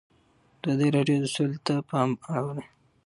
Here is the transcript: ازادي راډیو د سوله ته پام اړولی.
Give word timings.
ازادي 0.63 0.87
راډیو 0.97 1.17
د 1.21 1.25
سوله 1.35 1.57
ته 1.67 1.75
پام 1.89 2.09
اړولی. 2.35 2.65